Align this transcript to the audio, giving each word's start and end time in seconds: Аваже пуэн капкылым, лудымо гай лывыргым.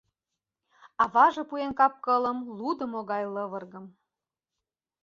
Аваже 1.03 1.43
пуэн 1.49 1.71
капкылым, 1.79 2.37
лудымо 2.57 2.99
гай 3.11 3.23
лывыргым. 3.33 3.85